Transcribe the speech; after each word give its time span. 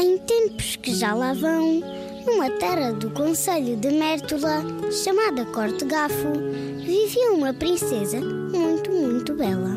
Em 0.00 0.16
tempos 0.16 0.76
que 0.76 0.94
já 0.94 1.12
lá 1.12 1.32
vão, 1.32 1.82
numa 2.24 2.48
terra 2.50 2.92
do 2.92 3.10
Conselho 3.10 3.76
de 3.76 3.90
Mértola, 3.90 4.62
chamada 4.92 5.44
Corte 5.46 5.84
Gafo, 5.84 6.34
vivia 6.84 7.32
uma 7.32 7.52
princesa 7.52 8.20
muito, 8.20 8.92
muito 8.92 9.34
bela. 9.34 9.76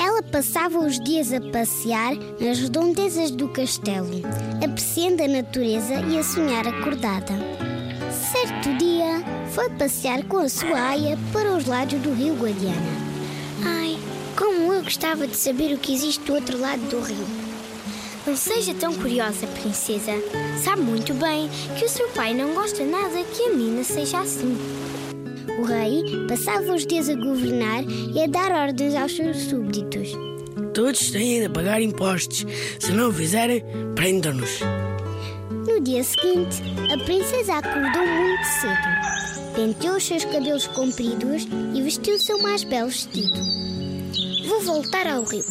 Ela 0.00 0.22
passava 0.22 0.78
os 0.78 0.98
dias 0.98 1.30
a 1.30 1.42
passear 1.42 2.14
nas 2.40 2.58
redondezas 2.58 3.30
do 3.30 3.50
castelo, 3.50 4.22
apreciando 4.64 5.24
a 5.24 5.28
natureza 5.28 5.94
e 6.08 6.18
a 6.18 6.22
sonhar 6.22 6.66
acordada. 6.66 7.34
Certo 8.32 8.74
dia, 8.78 9.22
foi 9.50 9.68
passear 9.68 10.24
com 10.24 10.38
a 10.38 10.48
sua 10.48 10.88
aia 10.88 11.18
para 11.34 11.52
os 11.54 11.66
lados 11.66 12.00
do 12.00 12.14
rio 12.14 12.34
Guadiana. 12.34 12.80
Ai, 13.62 13.98
como 14.38 14.72
eu 14.72 14.82
gostava 14.82 15.26
de 15.26 15.36
saber 15.36 15.74
o 15.74 15.78
que 15.78 15.92
existe 15.92 16.24
do 16.24 16.32
outro 16.32 16.58
lado 16.58 16.80
do 16.88 17.00
rio. 17.00 17.49
Não 18.26 18.36
seja 18.36 18.74
tão 18.74 18.92
curiosa, 18.94 19.46
princesa. 19.46 20.12
Sabe 20.62 20.82
muito 20.82 21.14
bem 21.14 21.48
que 21.78 21.84
o 21.84 21.88
seu 21.88 22.08
pai 22.08 22.34
não 22.34 22.54
gosta 22.54 22.84
nada 22.84 23.24
que 23.24 23.44
a 23.44 23.50
menina 23.50 23.82
seja 23.82 24.20
assim. 24.20 24.56
O 25.58 25.64
rei 25.64 26.02
passava 26.28 26.74
os 26.74 26.86
dias 26.86 27.08
a 27.08 27.14
governar 27.14 27.82
e 27.84 28.22
a 28.22 28.26
dar 28.26 28.52
ordens 28.52 28.94
aos 28.94 29.16
seus 29.16 29.36
súbditos. 29.38 30.10
Todos 30.74 31.10
têm 31.10 31.40
de 31.40 31.48
pagar 31.48 31.80
impostos. 31.80 32.46
Se 32.78 32.92
não 32.92 33.08
o 33.08 33.12
fizerem, 33.12 33.64
prendam-nos. 33.94 34.60
No 35.66 35.80
dia 35.80 36.04
seguinte, 36.04 36.62
a 36.92 37.04
princesa 37.04 37.54
acordou 37.54 38.06
muito 38.06 38.44
cedo. 38.44 39.54
Penteou 39.54 39.96
os 39.96 40.04
seus 40.04 40.24
cabelos 40.26 40.66
compridos 40.68 41.46
e 41.74 41.82
vestiu 41.82 42.14
o 42.14 42.18
seu 42.18 42.40
mais 42.42 42.64
belo 42.64 42.88
vestido. 42.88 43.69
Vou 44.50 44.60
voltar 44.62 45.06
ao 45.06 45.22
rio. 45.22 45.44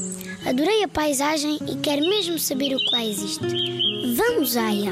Adorei 0.46 0.84
a 0.84 0.88
paisagem 0.90 1.58
e 1.66 1.78
quero 1.78 2.02
mesmo 2.02 2.38
saber 2.38 2.76
o 2.76 2.78
que 2.78 2.92
lá 2.92 3.06
existe. 3.06 3.40
Vamos, 4.14 4.58
Aya! 4.58 4.92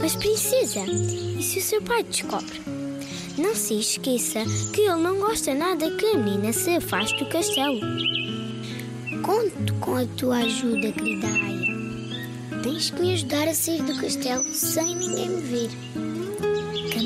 Mas, 0.00 0.14
princesa, 0.14 0.84
e 0.86 1.42
se 1.42 1.58
o 1.58 1.62
seu 1.62 1.82
pai 1.82 2.04
descobre? 2.04 2.62
Não 3.36 3.56
se 3.56 3.80
esqueça 3.80 4.44
que 4.72 4.82
ele 4.82 5.02
não 5.02 5.18
gosta 5.18 5.52
nada 5.52 5.90
que 5.90 6.06
a 6.06 6.16
menina 6.16 6.52
se 6.52 6.76
afaste 6.76 7.18
do 7.18 7.28
castelo. 7.28 7.80
Conto 9.20 9.74
com 9.80 9.96
a 9.96 10.06
tua 10.16 10.36
ajuda, 10.36 10.92
querida 10.92 11.26
Aya. 11.26 12.62
Tens 12.62 12.90
que 12.90 13.00
me 13.00 13.14
ajudar 13.14 13.48
a 13.48 13.54
sair 13.54 13.82
do 13.82 14.00
castelo 14.00 14.44
sem 14.54 14.94
ninguém 14.94 15.28
me 15.28 15.42
ver. 15.42 15.70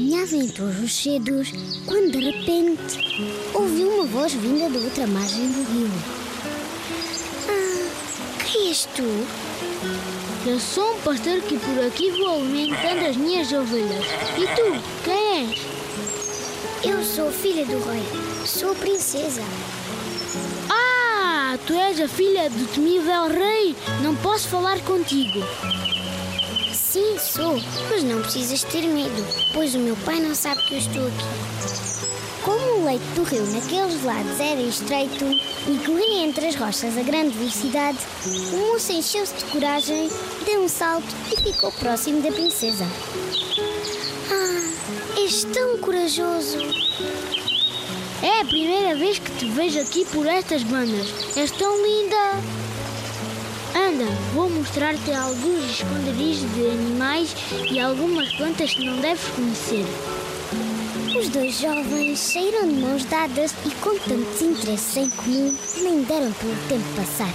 Caminhava 0.07 0.37
entre 0.37 0.63
os 0.63 0.77
rochedos 0.77 1.53
quando 1.85 2.13
de 2.13 2.31
repente 2.31 2.97
ouviu 3.53 3.89
uma 3.89 4.05
voz 4.05 4.33
vinda 4.35 4.71
da 4.71 4.79
outra 4.79 5.05
margem 5.05 5.51
do 5.51 5.65
rio. 5.65 5.91
Ah, 7.49 8.45
quem 8.45 8.69
és 8.69 8.87
tu? 8.95 9.03
Eu 10.49 10.61
sou 10.61 10.95
um 10.95 11.01
pastor 11.01 11.41
que 11.41 11.59
por 11.59 11.85
aqui 11.85 12.13
vou 12.13 12.37
alimentando 12.37 13.05
as 13.05 13.17
minhas 13.17 13.51
ovelhas. 13.51 14.05
E 14.39 14.47
tu, 14.55 14.81
quem 15.03 15.51
és? 15.51 15.61
Eu 16.85 17.03
sou 17.03 17.33
filha 17.33 17.67
do 17.67 17.81
rei. 17.91 18.05
Sou 18.47 18.77
princesa. 18.77 19.43
Ah, 20.71 21.59
tu 21.67 21.73
és 21.73 22.01
a 22.01 22.07
filha 22.07 22.49
do 22.49 22.73
temível 22.73 23.27
rei. 23.27 23.75
Não 24.05 24.15
posso 24.15 24.47
falar 24.47 24.79
contigo. 24.83 25.41
Sim, 26.97 27.19
sou, 27.19 27.63
mas 27.91 28.03
não 28.05 28.23
precisas 28.23 28.63
ter 28.63 28.81
medo, 28.89 29.23
pois 29.53 29.75
o 29.75 29.79
meu 29.79 29.95
pai 29.97 30.19
não 30.19 30.35
sabe 30.35 30.63
que 30.63 30.73
eu 30.73 30.79
estou 30.79 31.07
aqui. 31.07 32.43
Como 32.43 32.79
o 32.79 32.85
leito 32.87 33.05
do 33.15 33.23
rio 33.23 33.45
naqueles 33.49 34.03
lados 34.03 34.41
era 34.41 34.63
estreito 34.63 35.27
e 35.27 35.85
corria 35.85 36.25
entre 36.25 36.47
as 36.47 36.55
rochas 36.55 36.97
a 36.97 37.03
grande 37.03 37.37
velocidade, 37.37 37.99
o 38.25 38.73
moço 38.73 38.93
encheu-se 38.93 39.35
de 39.35 39.45
coragem, 39.45 40.09
deu 40.47 40.63
um 40.63 40.69
salto 40.69 41.15
e 41.31 41.37
ficou 41.37 41.71
próximo 41.73 42.23
da 42.23 42.33
princesa. 42.33 42.87
Ah, 44.31 45.21
és 45.21 45.45
tão 45.45 45.77
corajoso! 45.77 46.57
É 48.23 48.41
a 48.41 48.45
primeira 48.47 48.97
vez 48.97 49.19
que 49.19 49.33
te 49.33 49.45
vejo 49.51 49.81
aqui 49.81 50.07
por 50.07 50.27
estas 50.27 50.63
bandas. 50.63 51.37
És 51.37 51.51
tão 51.51 51.77
linda! 51.77 52.56
Anda, 53.97 54.13
vou 54.35 54.51
mostrar-te 54.51 55.11
alguns 55.11 55.71
esconderijos 55.71 56.55
de 56.55 56.67
animais 56.67 57.35
e 57.71 57.81
algumas 57.81 58.31
plantas 58.35 58.75
que 58.75 58.85
não 58.85 59.01
deves 59.01 59.27
conhecer. 59.29 59.87
Os 61.19 61.31
dois 61.31 61.59
jovens 61.59 62.19
saíram 62.19 62.69
de 62.69 62.75
mãos 62.75 63.07
dadas 63.07 63.55
e 63.65 63.71
com 63.77 63.99
tantos 64.01 64.43
interesses 64.43 64.97
em 64.99 65.09
comum, 65.09 65.55
nem 65.79 66.03
deram 66.03 66.31
pelo 66.33 66.55
tempo 66.69 66.85
passar. 66.95 67.33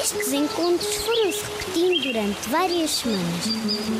Estes 0.00 0.32
encontros 0.32 0.94
foram-se 0.96 1.42
repetindo 1.42 2.02
durante 2.02 2.48
várias 2.50 2.90
semanas, 2.90 3.44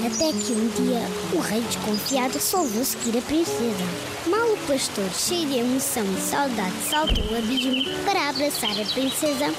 até 0.05 0.33
que 0.33 0.53
um 0.53 0.69
dia 0.69 1.01
o 1.33 1.41
rei 1.41 1.63
desconfiado 1.63 2.35
resolveu 2.35 2.85
seguir 2.85 3.19
a 3.19 3.23
princesa. 3.23 3.85
Mal 4.27 4.47
o 4.53 4.59
pastor, 4.67 5.11
cheio 5.13 5.49
de 5.49 5.59
emoção 5.59 6.05
e 6.05 6.21
saudade, 6.21 6.75
saltou 6.91 7.25
o 7.25 7.39
abismo 7.39 7.83
para 8.05 8.29
abraçar 8.29 8.73
a 8.73 8.85
princesa, 8.93 9.53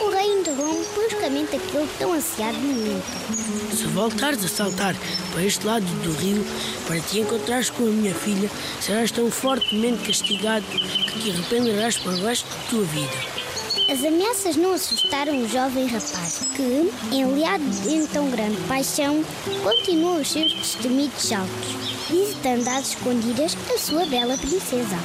o 0.00 0.10
rei 0.10 0.40
interrompe 0.40 0.86
bruscamente 0.94 1.56
aquele 1.56 1.88
tão 1.98 2.12
ansiado 2.12 2.58
momento. 2.58 3.74
Se 3.74 3.86
voltares 3.86 4.44
a 4.44 4.48
saltar 4.48 4.94
para 5.32 5.44
este 5.44 5.66
lado 5.66 5.84
do 5.84 6.12
rio 6.12 6.44
para 6.86 7.00
te 7.00 7.20
encontrares 7.20 7.70
com 7.70 7.84
a 7.84 7.90
minha 7.90 8.14
filha, 8.14 8.50
serás 8.80 9.10
tão 9.10 9.30
fortemente 9.30 10.04
castigado 10.04 10.66
que 10.66 11.22
te 11.22 11.30
arrependerás 11.30 11.96
para 11.96 12.12
o 12.12 12.24
resto 12.24 12.46
da 12.48 12.62
tua 12.68 12.84
vida. 12.84 13.41
As 13.88 14.04
ameaças 14.04 14.56
não 14.56 14.72
assustaram 14.72 15.42
o 15.42 15.48
jovem 15.48 15.86
rapaz, 15.86 16.46
que, 16.56 17.14
enleado 17.14 17.64
em 17.88 18.06
tão 18.06 18.30
grande 18.30 18.56
paixão, 18.68 19.24
continuou 19.62 20.16
os 20.16 20.30
seus 20.30 20.52
destemidos 20.52 21.22
saltos, 21.22 21.76
visitando 22.08 22.68
às 22.68 22.88
escondidas 22.90 23.56
a 23.72 23.78
sua 23.78 24.06
bela 24.06 24.36
princesa. 24.38 24.96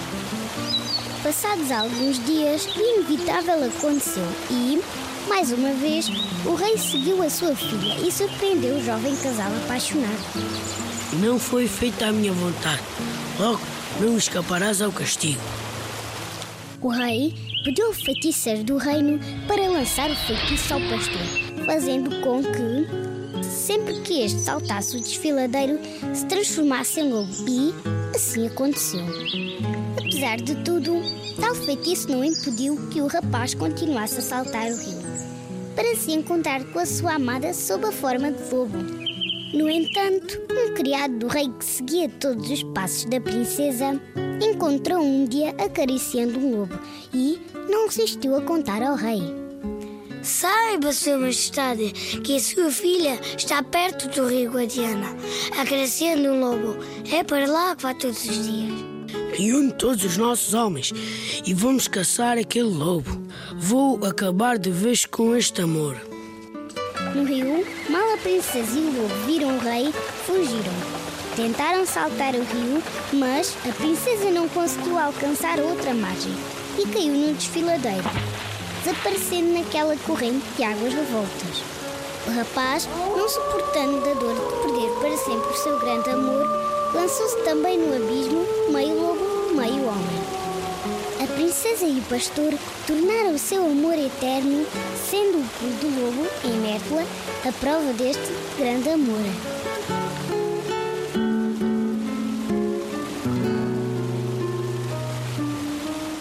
Passados 1.23 1.71
alguns 1.71 2.23
dias, 2.25 2.65
o 2.75 2.79
inevitável 2.79 3.65
aconteceu 3.65 4.27
e, 4.49 4.81
mais 5.27 5.51
uma 5.51 5.73
vez, 5.73 6.07
o 6.45 6.53
rei 6.53 6.77
seguiu 6.77 7.21
a 7.23 7.29
sua 7.29 7.55
filha 7.55 7.95
e 8.07 8.11
surpreendeu 8.11 8.75
o 8.75 8.83
jovem 8.83 9.15
casal 9.17 9.51
apaixonado. 9.63 10.23
Não 11.21 11.39
foi 11.39 11.67
feita 11.67 12.07
a 12.07 12.11
minha 12.11 12.31
vontade. 12.31 12.83
Logo, 13.39 13.61
não 13.99 14.17
escaparás 14.17 14.81
ao 14.81 14.91
castigo. 14.91 15.41
O 16.79 16.89
rei 16.89 17.33
pediu 17.67 17.87
ao 17.87 17.93
feiticeiro 17.93 18.63
do 18.63 18.77
reino 18.77 19.19
para 19.45 19.69
lançar 19.69 20.09
o 20.09 20.15
feitiço 20.15 20.73
ao 20.73 20.79
pastor, 20.79 21.65
fazendo 21.65 22.21
com 22.21 22.41
que, 22.41 23.43
sempre 23.43 23.99
que 24.03 24.21
este 24.21 24.39
saltasse 24.39 24.95
o 24.95 25.01
desfiladeiro, 25.01 25.77
se 26.13 26.25
transformasse 26.27 27.01
em 27.01 27.11
lobo. 27.11 27.29
E 27.45 27.73
assim 28.15 28.47
aconteceu. 28.47 29.03
Apesar 29.97 30.37
de 30.37 30.55
tudo, 30.63 30.93
tal 31.41 31.53
feitiço 31.55 32.09
não 32.09 32.23
impediu 32.23 32.77
que 32.89 33.01
o 33.01 33.07
rapaz 33.07 33.53
continuasse 33.53 34.19
a 34.19 34.21
saltar 34.21 34.67
o 34.67 34.77
rio, 34.77 35.01
para 35.75 35.93
se 35.97 36.13
encontrar 36.13 36.63
com 36.71 36.79
a 36.79 36.85
sua 36.85 37.15
amada 37.15 37.53
sob 37.53 37.85
a 37.85 37.91
forma 37.91 38.31
de 38.31 38.49
lobo. 38.49 39.06
No 39.57 39.67
entanto, 39.67 40.39
um 40.51 40.75
criado 40.75 41.17
do 41.17 41.27
rei 41.27 41.49
que 41.49 41.65
seguia 41.65 42.07
todos 42.07 42.47
os 42.47 42.61
passos 42.61 43.05
da 43.05 43.19
princesa 43.19 43.99
encontrou 44.39 45.01
um 45.01 45.25
dia 45.25 45.49
acariciando 45.57 46.37
um 46.37 46.59
lobo 46.59 46.79
e 47.11 47.41
não 47.67 47.87
resistiu 47.87 48.35
a 48.35 48.41
contar 48.43 48.83
ao 48.83 48.95
rei. 48.95 49.19
Saiba, 50.21 50.93
Sua 50.93 51.17
Majestade, 51.17 51.91
que 52.23 52.35
a 52.35 52.39
sua 52.39 52.69
filha 52.69 53.19
está 53.35 53.63
perto 53.63 54.07
do 54.09 54.27
rio 54.27 54.51
Guadiana, 54.51 55.07
acariciando 55.59 56.29
um 56.29 56.39
lobo. 56.39 56.77
É 57.11 57.23
para 57.23 57.47
lá 57.47 57.75
que 57.75 57.81
vai 57.81 57.95
todos 57.95 58.25
os 58.25 58.45
dias. 58.45 58.73
Reúne 59.33 59.73
todos 59.73 60.03
os 60.05 60.17
nossos 60.17 60.53
homens 60.53 60.93
e 61.43 61.51
vamos 61.55 61.87
caçar 61.87 62.37
aquele 62.37 62.69
lobo. 62.69 63.09
Vou 63.55 64.05
acabar 64.05 64.59
de 64.59 64.69
vez 64.69 65.03
com 65.03 65.35
este 65.35 65.63
amor. 65.63 65.99
No 67.17 67.23
rio, 67.23 67.65
mal 67.89 68.13
a 68.13 68.17
princesa 68.17 68.77
e 68.77 68.79
o 68.79 69.01
lobo 69.01 69.15
viram 69.25 69.57
o 69.57 69.59
rei, 69.59 69.91
fugiram. 70.27 70.71
Tentaram 71.35 71.83
saltar 71.83 72.35
o 72.35 72.43
rio, 72.43 72.83
mas 73.13 73.57
a 73.67 73.73
princesa 73.73 74.29
não 74.29 74.47
conseguiu 74.47 74.99
alcançar 74.99 75.59
outra 75.59 75.95
margem 75.95 76.31
e 76.77 76.85
caiu 76.85 77.15
no 77.15 77.33
desfiladeiro, 77.33 78.03
desaparecendo 78.83 79.51
naquela 79.51 79.97
corrente 80.05 80.45
de 80.55 80.63
águas 80.63 80.93
revoltas. 80.93 81.63
O 82.27 82.31
rapaz, 82.37 82.87
não 83.17 83.27
suportando 83.27 83.99
da 84.01 84.13
dor 84.13 84.35
de 84.35 84.67
perder 84.67 84.91
para 84.99 85.17
sempre 85.17 85.49
o 85.49 85.57
seu 85.57 85.79
grande 85.79 86.11
amor, 86.11 86.45
lançou-se 86.93 87.43
também 87.43 87.79
no 87.79 87.95
abismo, 87.95 88.45
meio 88.69 88.93
lobo, 88.93 89.55
meio 89.55 89.87
homem. 89.87 90.46
A 91.29 91.33
princesa 91.33 91.85
e 91.85 91.99
o 91.99 92.03
pastor 92.03 92.53
tornaram 92.87 93.35
o 93.35 93.37
seu 93.37 93.65
amor 93.65 93.93
eterno, 93.99 94.65
sendo 95.09 95.39
o 95.39 95.49
pulo 95.59 95.73
do 95.81 95.99
lobo, 95.99 96.27
em 96.45 96.59
Mértola, 96.61 97.03
a 97.45 97.51
prova 97.51 97.91
deste 97.93 98.31
grande 98.57 98.89
amor. 98.89 99.19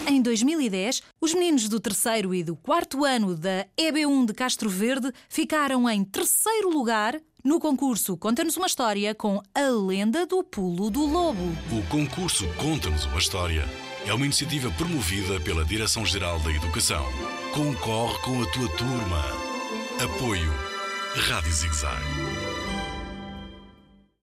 Em 0.08 0.20
2010, 0.20 1.03
os 1.20 1.32
meninos 1.35 1.69
do 1.69 1.79
terceiro 1.79 2.35
e 2.35 2.43
do 2.43 2.56
quarto 2.56 3.05
ano 3.05 3.37
da 3.37 3.64
EB1 3.79 4.26
de 4.26 4.35
Castro 4.35 4.69
Verde 4.69 5.12
ficaram 5.29 5.88
em 5.88 6.02
terceiro 6.05 6.69
lugar 6.69 7.20
no 7.46 7.60
concurso 7.60 8.16
Conta-nos 8.16 8.56
uma 8.56 8.66
História 8.66 9.14
com 9.14 9.40
a 9.54 9.69
lenda 9.69 10.26
do 10.26 10.43
pulo 10.43 10.90
do 10.90 11.06
lobo. 11.06 11.43
O 11.70 11.82
concurso 11.88 12.44
Conta-nos 12.56 13.06
uma 13.06 13.19
História 13.19 13.64
é 14.04 14.12
uma 14.12 14.25
iniciativa 14.25 14.70
promovida 14.72 15.40
pela 15.40 15.64
Direção-Geral 15.64 16.40
da 16.40 16.50
Educação. 16.50 17.04
Concorre 17.54 18.19
com 18.19 18.43
a 18.43 18.46
tua 18.46 18.69
turma. 18.76 19.25
Apoio 20.02 20.52
Rádio 21.14 21.52
Zigzag. 21.52 22.25